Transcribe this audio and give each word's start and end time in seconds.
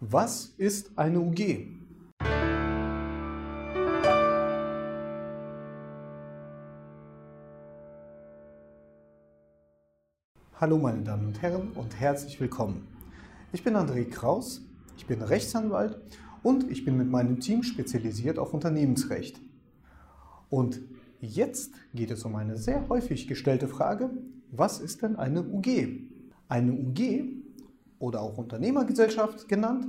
Was 0.00 0.52
ist 0.58 0.90
eine 0.98 1.18
UG? 1.20 1.68
Hallo 10.60 10.76
meine 10.76 11.02
Damen 11.02 11.28
und 11.28 11.40
Herren 11.40 11.70
und 11.74 11.98
herzlich 11.98 12.38
willkommen. 12.38 12.86
Ich 13.54 13.64
bin 13.64 13.74
André 13.74 14.04
Kraus, 14.04 14.60
ich 14.98 15.06
bin 15.06 15.22
Rechtsanwalt 15.22 15.98
und 16.42 16.70
ich 16.70 16.84
bin 16.84 16.98
mit 16.98 17.08
meinem 17.08 17.40
Team 17.40 17.62
spezialisiert 17.62 18.38
auf 18.38 18.52
Unternehmensrecht. 18.52 19.40
Und 20.50 20.78
jetzt 21.22 21.72
geht 21.94 22.10
es 22.10 22.22
um 22.26 22.36
eine 22.36 22.58
sehr 22.58 22.86
häufig 22.90 23.28
gestellte 23.28 23.66
Frage, 23.66 24.10
was 24.50 24.78
ist 24.78 25.00
denn 25.00 25.16
eine 25.16 25.42
UG? 25.42 26.02
Eine 26.48 26.72
UG 26.72 27.45
oder 27.98 28.20
auch 28.22 28.38
Unternehmergesellschaft 28.38 29.48
genannt, 29.48 29.86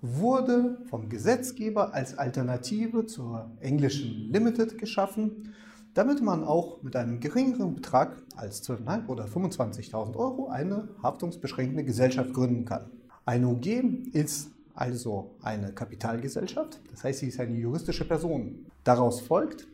wurde 0.00 0.78
vom 0.90 1.08
Gesetzgeber 1.08 1.94
als 1.94 2.18
Alternative 2.18 3.06
zur 3.06 3.50
englischen 3.60 4.32
Limited 4.32 4.76
geschaffen, 4.78 5.54
damit 5.94 6.22
man 6.22 6.42
auch 6.42 6.82
mit 6.82 6.96
einem 6.96 7.20
geringeren 7.20 7.74
Betrag 7.74 8.22
als 8.36 8.68
12.500 8.68 9.06
oder 9.08 9.24
25.000 9.26 10.16
Euro 10.16 10.48
eine 10.48 10.88
haftungsbeschränkende 11.02 11.84
Gesellschaft 11.84 12.34
gründen 12.34 12.64
kann. 12.64 12.90
Eine 13.24 13.48
UG 13.48 13.66
ist 14.12 14.50
also 14.74 15.30
eine 15.42 15.72
Kapitalgesellschaft, 15.72 16.80
das 16.90 17.04
heißt, 17.04 17.20
sie 17.20 17.28
ist 17.28 17.38
eine 17.38 17.56
juristische 17.56 18.06
Person. 18.06 18.66
Daraus 18.84 19.20
folgt, 19.20 19.68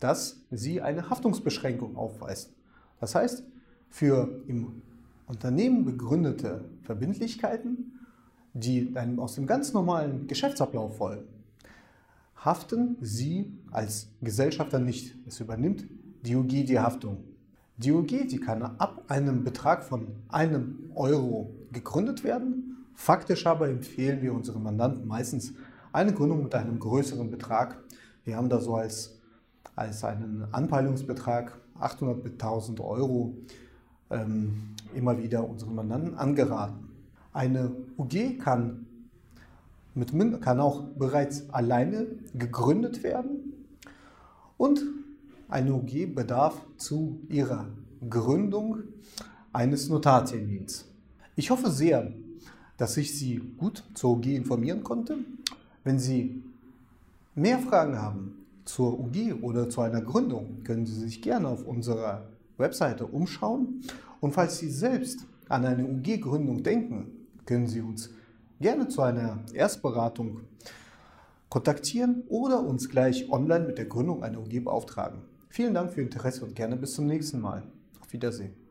dass 0.00 0.40
sie 0.50 0.82
eine 0.82 1.08
Haftungsbeschränkung 1.08 1.96
aufweist. 1.96 2.52
Das 3.00 3.14
heißt, 3.14 3.44
für 3.88 4.42
im 4.48 4.82
Unternehmen 5.26 5.84
begründete 5.84 6.64
Verbindlichkeiten, 6.82 7.98
die 8.52 8.92
einem 8.94 9.18
aus 9.18 9.34
dem 9.34 9.46
ganz 9.46 9.72
normalen 9.72 10.26
Geschäftsablauf 10.26 10.96
folgen, 10.98 11.24
haften 12.36 12.96
Sie 13.00 13.52
als 13.70 14.08
Gesellschafter 14.20 14.78
nicht. 14.78 15.16
Es 15.26 15.40
übernimmt 15.40 15.86
die 16.24 16.36
UG 16.36 16.66
die 16.66 16.78
Haftung. 16.78 17.24
Die 17.76 17.90
UG 17.90 18.28
die 18.28 18.38
kann 18.38 18.62
ab 18.62 19.04
einem 19.08 19.44
Betrag 19.44 19.82
von 19.82 20.06
einem 20.28 20.90
Euro 20.94 21.54
gegründet 21.72 22.22
werden. 22.22 22.84
Faktisch 22.94 23.46
aber 23.46 23.68
empfehlen 23.68 24.22
wir 24.22 24.32
unseren 24.32 24.62
Mandanten 24.62 25.08
meistens 25.08 25.54
eine 25.92 26.12
Gründung 26.12 26.44
mit 26.44 26.54
einem 26.54 26.78
größeren 26.78 27.30
Betrag. 27.30 27.82
Wir 28.24 28.36
haben 28.36 28.48
da 28.48 28.60
so 28.60 28.76
als, 28.76 29.18
als 29.74 30.04
einen 30.04 30.46
Anpeilungsbetrag 30.52 31.58
800 31.80 32.22
bis 32.22 32.32
1000 32.32 32.80
Euro 32.80 33.36
ähm, 34.14 34.74
immer 34.94 35.18
wieder 35.18 35.48
unseren 35.48 35.74
Mandanten 35.74 36.14
angeraten. 36.14 36.88
Eine 37.32 37.72
UG 37.98 38.38
kann, 38.38 38.86
mit, 39.94 40.12
kann 40.40 40.60
auch 40.60 40.84
bereits 40.96 41.50
alleine 41.50 42.06
gegründet 42.34 43.02
werden 43.02 43.52
und 44.56 44.82
eine 45.48 45.74
UG 45.74 46.14
bedarf 46.14 46.60
zu 46.76 47.20
ihrer 47.28 47.66
Gründung 48.08 48.78
eines 49.52 49.88
Notartermins. 49.88 50.86
Ich 51.36 51.50
hoffe 51.50 51.70
sehr, 51.70 52.12
dass 52.76 52.96
ich 52.96 53.18
Sie 53.18 53.38
gut 53.56 53.84
zur 53.94 54.18
UG 54.18 54.26
informieren 54.26 54.82
konnte. 54.82 55.18
Wenn 55.82 55.98
Sie 55.98 56.42
mehr 57.34 57.58
Fragen 57.58 58.00
haben 58.00 58.46
zur 58.64 58.98
UG 58.98 59.42
oder 59.42 59.68
zu 59.68 59.80
einer 59.80 60.00
Gründung, 60.00 60.62
können 60.64 60.86
Sie 60.86 60.98
sich 60.98 61.22
gerne 61.22 61.48
auf 61.48 61.64
unserer 61.64 62.24
Webseite 62.56 63.06
umschauen. 63.06 63.82
Und 64.20 64.32
falls 64.32 64.58
Sie 64.58 64.70
selbst 64.70 65.26
an 65.48 65.64
eine 65.64 65.84
UG-Gründung 65.84 66.62
denken, 66.62 67.26
können 67.46 67.66
Sie 67.66 67.80
uns 67.80 68.10
gerne 68.60 68.88
zu 68.88 69.02
einer 69.02 69.44
Erstberatung 69.52 70.40
kontaktieren 71.48 72.24
oder 72.28 72.64
uns 72.64 72.88
gleich 72.88 73.30
online 73.30 73.66
mit 73.66 73.78
der 73.78 73.86
Gründung 73.86 74.22
einer 74.22 74.40
UG 74.40 74.64
beauftragen. 74.64 75.22
Vielen 75.48 75.74
Dank 75.74 75.92
für 75.92 76.00
Ihr 76.00 76.06
Interesse 76.06 76.44
und 76.44 76.56
gerne 76.56 76.76
bis 76.76 76.94
zum 76.94 77.06
nächsten 77.06 77.40
Mal. 77.40 77.62
Auf 78.00 78.12
Wiedersehen. 78.12 78.63